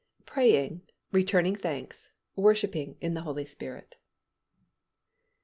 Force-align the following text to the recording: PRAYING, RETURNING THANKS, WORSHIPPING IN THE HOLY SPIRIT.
PRAYING, 0.25 0.81
RETURNING 1.11 1.57
THANKS, 1.57 2.09
WORSHIPPING 2.35 2.97
IN 3.01 3.13
THE 3.13 3.21
HOLY 3.21 3.45
SPIRIT. 3.45 3.97